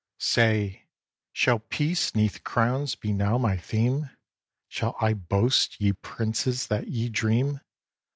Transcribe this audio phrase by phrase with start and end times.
[0.17, 0.87] Say!
[1.31, 4.09] shall peace 'neath crowns be now my theme?
[4.67, 7.61] Shall I boast, ye princes, that ye dream?